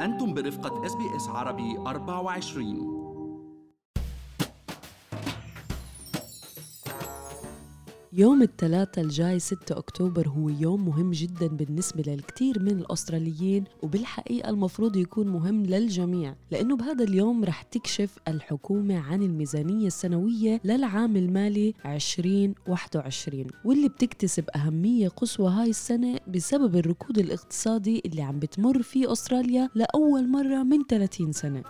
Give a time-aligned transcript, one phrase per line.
[0.00, 2.93] أنتم برفقة اس عربي 24
[8.16, 14.96] يوم الثلاثاء الجاي 6 أكتوبر هو يوم مهم جدا بالنسبة للكثير من الأستراليين وبالحقيقة المفروض
[14.96, 23.46] يكون مهم للجميع لأنه بهذا اليوم رح تكشف الحكومة عن الميزانية السنوية للعام المالي 2021
[23.64, 30.28] واللي بتكتسب أهمية قصوى هاي السنة بسبب الركود الاقتصادي اللي عم بتمر فيه أستراليا لأول
[30.28, 31.62] مرة من 30 سنة.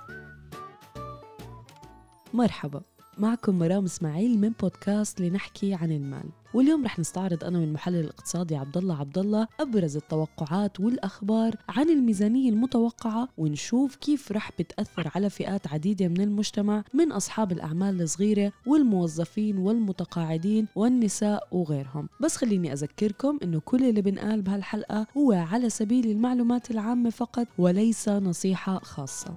[2.34, 2.93] مرحبا.
[3.18, 6.24] معكم مرام إسماعيل من بودكاست لنحكي عن المال.
[6.54, 12.50] واليوم رح نستعرض أنا والمحلل الاقتصادي عبد الله عبد الله أبرز التوقعات والأخبار عن الميزانية
[12.50, 19.58] المتوقعة ونشوف كيف رح بتأثر على فئات عديدة من المجتمع من أصحاب الأعمال الصغيرة والموظفين
[19.58, 22.08] والمتقاعدين والنساء وغيرهم.
[22.20, 28.08] بس خليني أذكركم إنه كل اللي بنقال بهالحلقة هو على سبيل المعلومات العامة فقط وليس
[28.08, 29.34] نصيحة خاصة.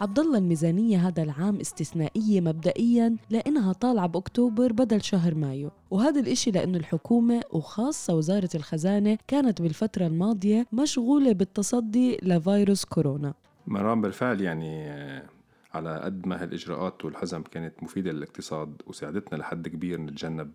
[0.00, 5.70] عبد الله الميزانية هذا العام استثنائية مبدئيا لأنها طالعة بأكتوبر بدل شهر مايو.
[5.90, 13.34] وهذا الإشي لأنه الحكومة وخاصة وزارة الخزانة كانت بالفترة الماضية مشغولة بالتصدي لفيروس كورونا.
[13.66, 14.90] مرام بالفعل يعني
[15.74, 20.50] على قد ما هالإجراءات والحزم كانت مفيدة للاقتصاد وساعدتنا لحد كبير نتجنب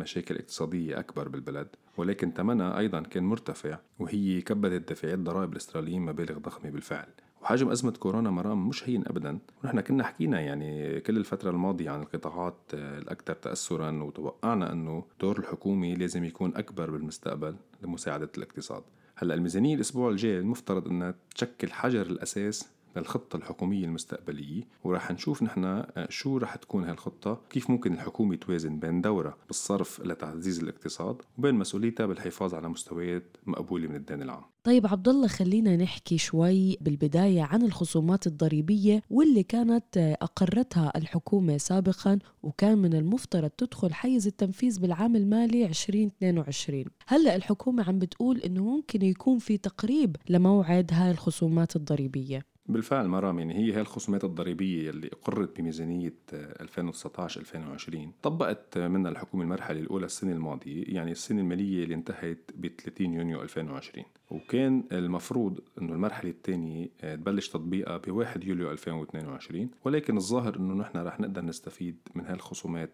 [0.00, 1.68] مشاكل اقتصادية أكبر بالبلد.
[1.96, 7.08] ولكن ثمنها أيضا كان مرتفع وهي كبدت دافعي الضرائب الأستراليين مبالغ ضخمة بالفعل.
[7.46, 9.38] وحجم أزمة كورونا مرام مش هين أبدا.
[9.64, 15.94] ونحن كنا حكينا يعني كل الفترة الماضية عن القطاعات الأكثر تأثرا وتوقعنا أنه دور الحكومة
[15.94, 18.82] لازم يكون أكبر بالمستقبل لمساعدة الاقتصاد.
[19.16, 25.64] هلأ الميزانية الأسبوع الجاي المفترض أنها تشكل حجر الأساس للخطة الحكومية المستقبلية وراح نشوف نحن
[25.64, 31.54] آه، شو راح تكون هالخطة كيف ممكن الحكومة توازن بين دورها بالصرف لتعزيز الاقتصاد وبين
[31.54, 34.42] مسؤوليتها بالحفاظ على مستويات مقبولة من الدين العام.
[34.64, 41.56] طيب عبد الله خلينا نحكي شوي بالبداية عن الخصومات الضريبية واللي كانت آه، أقرتها الحكومة
[41.56, 48.64] سابقا وكان من المفترض تدخل حيز التنفيذ بالعام المالي 2022 هلأ الحكومة عم بتقول إنه
[48.64, 52.55] ممكن يكون في تقريب لموعد هاي الخصومات الضريبية.
[52.68, 59.80] بالفعل مرام يعني هي هي الخصومات الضريبية اللي أقرت بميزانية 2019-2020 طبقت منها الحكومة المرحلة
[59.80, 65.92] الأولى السنة الماضية يعني السنة المالية اللي انتهت ب 30 يونيو 2020 وكان المفروض أنه
[65.92, 71.96] المرحلة الثانية تبلش تطبيقها ب 1 يوليو 2022 ولكن الظاهر أنه نحن رح نقدر نستفيد
[72.14, 72.90] من هالخصومات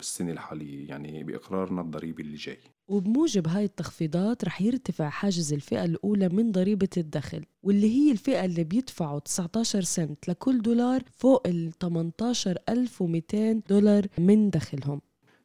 [0.00, 2.58] بالسنة الحالية يعني بإقرارنا الضريبي اللي جاي.
[2.88, 8.64] وبموجب هاي التخفيضات رح يرتفع حاجز الفئة الأولى من ضريبة الدخل واللي هي الفئة اللي
[8.64, 15.00] بيدفعوا 19 سنت لكل دولار فوق ال 18200 دولار من دخلهم.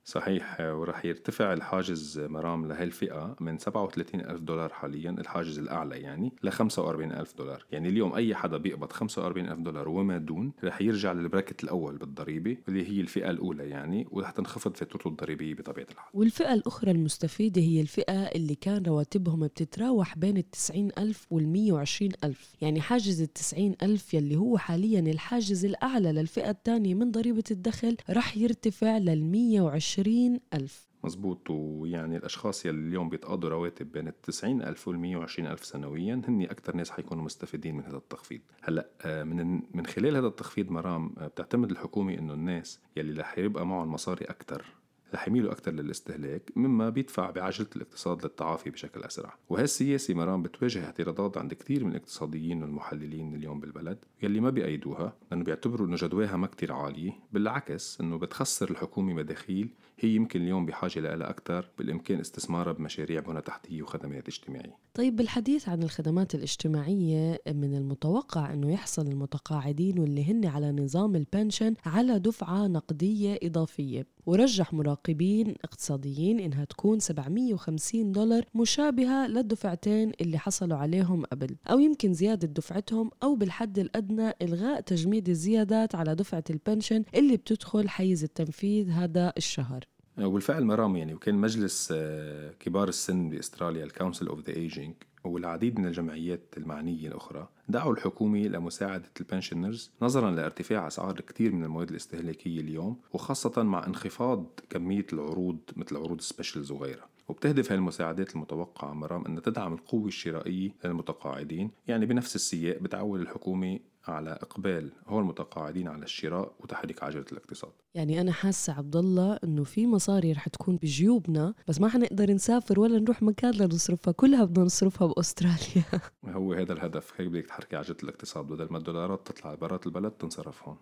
[0.07, 6.49] صحيح ورح يرتفع الحاجز مرام لهالفئة من 37 ألف دولار حاليا الحاجز الأعلى يعني ل
[6.49, 7.66] 45 ألف دولار.
[7.71, 12.57] يعني اليوم أي حدا بيقبض 45 ألف دولار وما دون رح يرجع للبراكت الأول بالضريبة
[12.67, 16.09] اللي هي الفئة الأولى يعني ورح تنخفض فاتورته الضريبية بطبيعة الحال.
[16.13, 22.11] والفئة الأخرى المستفيدة هي الفئة اللي كان رواتبهم بتتراوح بين ال 90 ألف وال 120
[22.23, 22.55] ألف.
[22.61, 27.97] يعني حاجز ال 90 ألف يلي هو حاليا الحاجز الأعلى للفئة الثانية من ضريبة الدخل
[28.09, 30.88] رح يرتفع لل 120 عشرين ألف.
[31.03, 36.41] مزبوط ويعني الأشخاص يلي اليوم بيتقاضوا رواتب بين التسعين ألف والمية وعشرين ألف سنويا هن
[36.41, 38.41] أكثر ناس حيكونوا مستفيدين من هذا التخفيض.
[38.61, 43.38] هلأ آه، من من خلال هذا التخفيض مرام آه، بتعتمد الحكومة إنه الناس يلي رح
[43.38, 44.66] يبقى معهم مصاري أكثر
[45.13, 49.38] رح يميلوا أكثر للاستهلاك مما بيدفع بعجلة الاقتصاد للتعافي بشكل أسرع.
[49.49, 55.43] وهالسياسة مرام بتواجه اعتراضات عند كثير من الاقتصاديين والمحللين اليوم بالبلد يلي ما بيأيدوها لأنه
[55.43, 60.99] بيعتبروا أنه جدواها ما كتير عالية بالعكس أنه بتخسر الحكومة مداخيل هي يمكن اليوم بحاجة
[60.99, 64.77] لها أكثر بالإمكان استثمارها بمشاريع بنى تحتية وخدمات اجتماعية.
[64.93, 71.73] طيب بالحديث عن الخدمات الاجتماعية من المتوقع أنه يحصل المتقاعدين واللي هن على نظام البنشن
[71.85, 74.15] على دفعة نقدية إضافية.
[74.25, 82.13] ورجح مراقبين اقتصاديين إنها تكون 750 دولار مشابهة للدفعتين اللي حصلوا عليهم قبل أو يمكن
[82.13, 88.23] زيادة دفعتهم أو بالحد الأدنى إلغاء تجميد الزيادات على دفعة ال pension اللي بتدخل حيز
[88.23, 89.85] التنفيذ هذا الشهر.
[90.22, 94.93] وبالفعل مرام يعني وكان مجلس آه، كبار السن بأستراليا ال Council of the Ageing
[95.27, 101.63] والعديد من الجمعيات المعنية الأخرى دعوا الحكومة لمساعدة ال pensioners نظرا لارتفاع أسعار كثير من
[101.63, 108.35] المواد الاستهلاكية اليوم وخاصة مع انخفاض كمية العروض مثل عروض specials وغيرها وبتهدف هاي المساعدات
[108.35, 115.19] المتوقعة مرام أن تدعم القوة الشرائية للمتقاعدين يعني بنفس السياق بتعول الحكومة على إقبال هو
[115.19, 117.72] المتقاعدين على الشراء وتحريك عجلة الاقتصاد.
[117.95, 122.79] يعني أنا حاسة عبد الله إنه في مصاري رح تكون بجيوبنا بس ما حنقدر نسافر
[122.79, 125.83] ولا نروح مكان لنصرفها كلها بدنا نصرفها بأستراليا.
[126.35, 127.14] هو هذا الهدف.
[127.17, 128.46] هيك بدك تحركي عجلة الاقتصاد.
[128.46, 130.78] بدل ما الدولارات تطلع برات البلد تنصرف هون.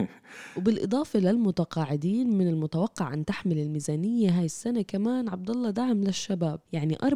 [0.56, 6.60] وبالإضافة للمتقاعدين من المتوقع أن تحمل الميزانية هاي السنة كمان عبد الله دعم للشباب.
[6.72, 7.06] يعني 44%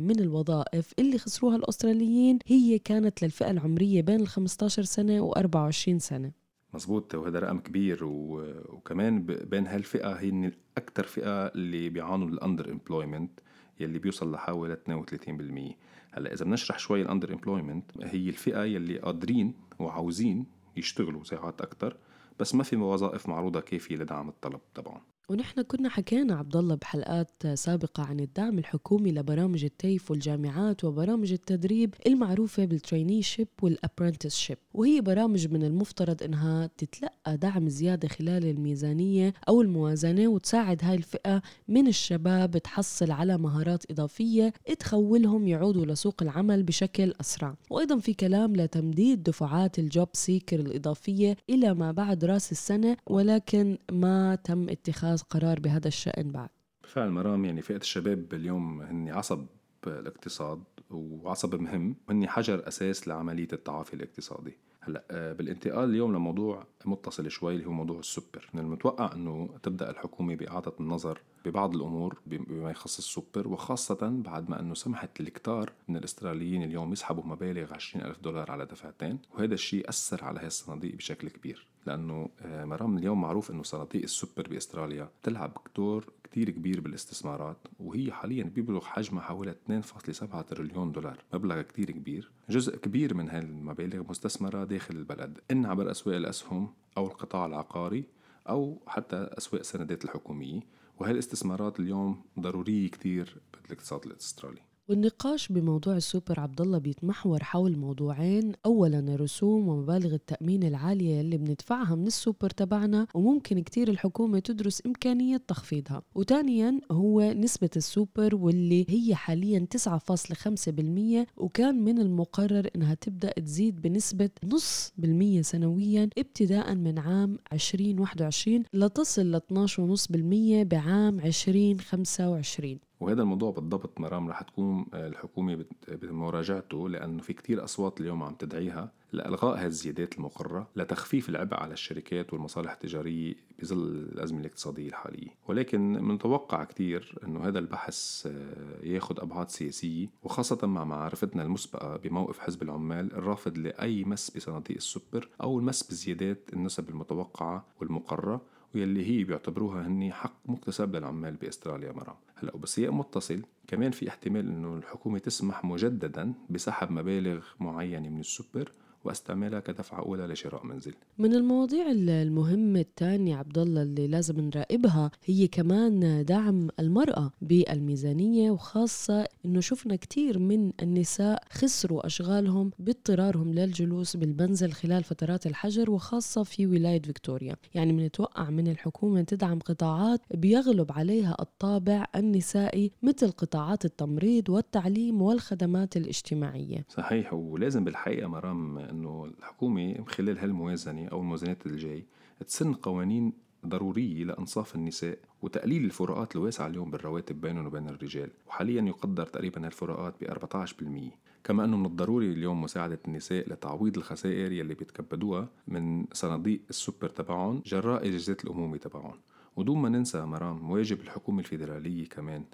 [0.00, 5.98] من الوظائف اللي خسروها الأستراليين هي كانت للفئة العمرية بين ال 15 سنة و 24
[5.98, 6.47] سنة.
[6.74, 8.04] مزبوط وهذا رقم كبير.
[8.04, 9.26] وكمان.
[9.26, 13.40] بين هالفئة هي أكثر فئة اللي بيعانوا من ال underemployment
[13.80, 15.76] يلي بيوصل لحوالي 32%
[16.10, 21.96] هلأ إذا بنشرح شوي ال underemployment هي الفئة يلي قادرين وعاوزين يشتغلوا ساعات أكثر
[22.40, 27.46] بس ما في وظائف معروضة كافية لدعم الطلب تبعهم ونحن كنا حكينا عبد الله بحلقات
[27.54, 34.58] سابقة عن الدعم الحكومي لبرامج ال TAFE والجامعات وبرامج التدريب المعروفة بال traineeship وال apprenticeship
[34.74, 41.42] وهي برامج من المفترض إنها تتلقى دعم زيادة خلال الميزانية أو الموازنة وتساعد هاي الفئة
[41.68, 47.54] من الشباب تحصل على مهارات إضافية تخولهم يعودوا لسوق العمل بشكل أسرع.
[47.70, 54.34] وأيضا في كلام لتمديد دفعات ال JobSeeker الإضافية إلى ما بعد راس السنة ولكن ما
[54.34, 56.48] تم اتخاذ قرار بهذا الشأن بعد؟
[56.82, 59.46] بالفعل مرام يعني فئة الشباب اليوم هن عصب
[59.86, 60.62] الاقتصاد.
[60.90, 64.58] وعصب مهم وهن حجر أساس لعملية التعافي الاقتصادي.
[64.80, 68.50] هلأ آه، بالانتقال اليوم لموضوع متصل شوي اللي هو موضوع السوبر.
[68.54, 74.60] من المتوقع إنه تبدأ الحكومة بإعادة النظر ببعض الأمور بما يخص السوبر وخاصة بعد ما
[74.60, 79.88] إنه سمحت للكتار من الأستراليين اليوم يسحبوا مبالغ 20 ألف دولار على دفعتين وهذا الشيء
[79.88, 81.66] أثر على هذه الصناديق بشكل كبير.
[81.86, 88.12] لأنه آه، مرام اليوم معروف إنه صناديق السوبر بأستراليا تلعب دور كتير كبير بالاستثمارات وهي
[88.12, 92.30] حاليا بيبلغ حجمها حوالي 2.7 تريليون دولار مبلغ كتير كبير.
[92.50, 98.04] جزء كبير من هذه المبالغ مستثمرة داخل البلد إن عبر أسواق الأسهم أو القطاع العقاري
[98.48, 100.60] أو حتى أسواق السندات الحكومية
[100.98, 104.67] وهي الاستثمارات اليوم ضرورية كتير بالاقتصاد الأسترالي.
[104.90, 108.52] والنقاش بموضوع السوبر عبد الله بيتمحور حول موضوعين.
[108.66, 115.36] اولا الرسوم ومبالغ التأمين العالية اللي بندفعها من السوبر تبعنا وممكن كتير الحكومة تدرس إمكانية
[115.36, 116.02] تخفيضها.
[116.14, 124.30] وثانيا هو نسبة السوبر واللي هي حاليا 9.5% وكان من المقرر إنها تبدأ تزيد بنسبة
[124.44, 134.00] نص بالمية سنويا ابتداء من عام 2021 لتصل ل 12.5% بعام 2025 وهذا الموضوع بالضبط
[134.00, 140.18] مرام رح تكون آه، الحكومة بمراجعته لأنه في كتير أصوات اليوم عم تدعيها لإلغاء هالزيادات
[140.18, 145.28] المقررة لتخفيف العبء على الشركات والمصالح التجارية بظل الأزمة الاقتصادية الحالية.
[145.48, 152.38] ولكن منتوقع كتير أنه هذا البحث آه، ياخد أبعاد سياسية وخاصة مع معرفتنا المسبقة بموقف
[152.38, 158.42] حزب العمال الرافض لأي مس بصناديق السوبر أو المس بزيادات النسب المتوقعة والمقررة
[158.74, 162.18] واللي هي بيعتبروها هني حق مكتسب للعمال بأستراليا مرة.
[162.34, 168.72] هلأ وبسياق متصل كمان في احتمال إنه الحكومة تسمح مجددا بسحب مبالغ معينة من السوبر
[169.08, 170.94] واستعمالها كدفعة أولى لشراء منزل.
[171.18, 179.26] من المواضيع المهمة الثانية عبد الله اللي لازم نراقبها هي كمان دعم المرأة بالميزانية وخاصة
[179.44, 186.66] إنه شفنا كثير من النساء خسروا أشغالهم باضطرارهم للجلوس بالمنزل خلال فترات الحجر وخاصة في
[186.66, 187.56] ولاية فيكتوريا.
[187.74, 195.96] يعني بنتوقع من الحكومة تدعم قطاعات بيغلب عليها الطابع النسائي مثل قطاعات التمريض والتعليم والخدمات
[195.96, 196.84] الاجتماعية.
[196.88, 202.04] صحيح ولازم بالحقيقة مرام إنه الحكومة خلال هالموازنة أو الموازنات الجاي
[202.46, 203.32] تسن قوانين
[203.66, 210.14] ضرورية لإنصاف النساء وتقليل الفروقات الواسعة اليوم بالرواتب بينهم وبين الرجال وحاليا يقدر تقريبا هالفروقات
[210.20, 216.60] ب 14% كما أنه من الضروري اليوم مساعدة النساء لتعويض الخسائر يلي بيتكبدوها من صناديق
[216.70, 219.14] السوبر تبعهم جراء إجازات الأمومة تبعهم.
[219.56, 222.44] ودون ما ننسى مرام واجب الحكومة الفيدرالية كمان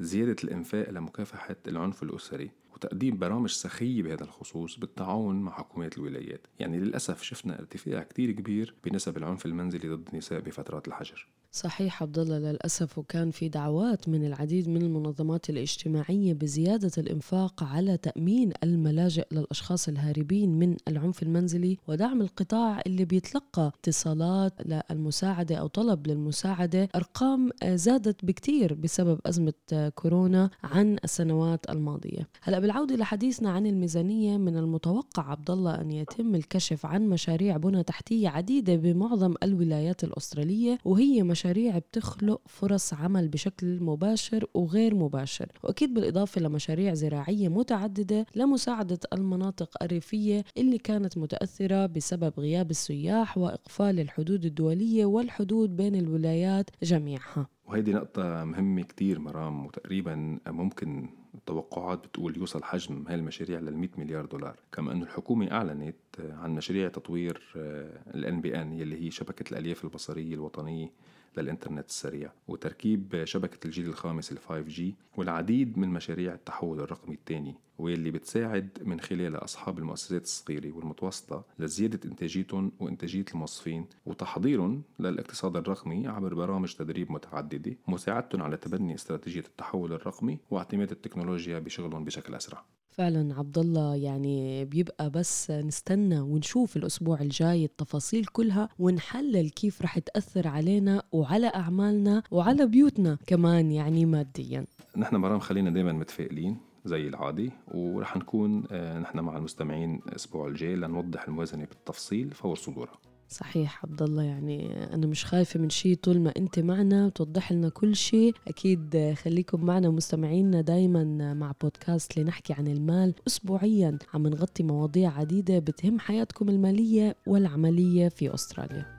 [0.00, 6.46] زيادة الإنفاق لمكافحة العنف الأسري وتقديم برامج سخية بهذا الخصوص بالتعاون مع حكومات الولايات.
[6.58, 11.28] يعني للأسف شفنا ارتفاع كتير كبير بنسب العنف المنزلي ضد النساء بفترات الحجر.
[11.52, 17.96] صحيح عبد الله للأسف وكان في دعوات من العديد من المنظمات الاجتماعية بزيادة الإنفاق على
[17.96, 26.06] تأمين الملاجئ للأشخاص الهاربين من العنف المنزلي ودعم القطاع اللي بيتلقى اتصالات للمساعدة أو طلب
[26.06, 26.88] للمساعدة.
[26.94, 29.52] أرقام زادت بكثير بسبب أزمة
[29.94, 32.28] كورونا عن السنوات الماضية.
[32.42, 37.82] هلأ بالعودة لحديثنا عن الميزانية من المتوقع عبد الله أن يتم الكشف عن مشاريع بنى
[37.82, 45.94] تحتية عديدة بمعظم الولايات الأسترالية وهي مشاريع بتخلق فرص عمل بشكل مباشر وغير مباشر وأكيد
[45.94, 54.44] بالإضافة لمشاريع زراعية متعددة لمساعدة المناطق الريفية اللي كانت متأثرة بسبب غياب السياح وإقفال الحدود
[54.44, 57.46] الدولية والحدود بين الولايات جميعها.
[57.66, 63.88] وهيدي نقطة مهمة كتير مرام وتقريبا ممكن التوقعات بتقول يوصل حجم هاي المشاريع لل 100
[63.98, 69.84] مليار دولار كما أنه الحكومة أعلنت عن مشاريع تطوير ال NBN يلي هي شبكة الألياف
[69.84, 70.90] البصرية الوطنية
[71.36, 74.82] للإنترنت السريع وتركيب شبكة الجيل الخامس ال 5G
[75.16, 82.10] والعديد من مشاريع التحول الرقمي الثاني واللي بتساعد من خلالها أصحاب المؤسسات الصغيرة والمتوسطة لزيادة
[82.10, 89.92] إنتاجيتهم وإنتاجية الموظفين وتحضيرهم للاقتصاد الرقمي عبر برامج تدريب متعددة ومساعدتهم على تبني استراتيجية التحول
[89.92, 92.64] الرقمي واعتماد التكنولوجيا بشغلهم بشكل أسرع.
[92.98, 99.98] فعلا عبد الله يعني بيبقى بس نستنى ونشوف الأسبوع الجاي التفاصيل كلها ونحلل كيف رح
[99.98, 104.66] تأثر علينا وعلى أعمالنا وعلى بيوتنا كمان يعني ماديا.
[104.96, 110.76] نحن مرام خلينا دائما متفائلين زي العادي ورح نكون آه، نحن مع المستمعين الأسبوع الجاي
[110.76, 112.98] لنوضح الموازنة بالتفصيل فور صدورها.
[113.30, 117.68] صحيح عبد الله يعني أنا مش خايفة من شيء طول ما أنت معنا وتوضح لنا
[117.68, 123.14] كل شيء أكيد خليكم معنا مستمعينا دايما مع بودكاست لنحكي عن المال.
[123.26, 128.98] اسبوعيا عم نغطي مواضيع عديدة بتهم حياتكم المالية والعملية في أستراليا.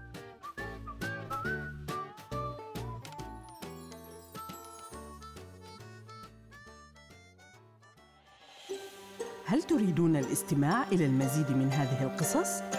[9.45, 12.78] هل تريدون الاستماع إلى المزيد من هذه القصص؟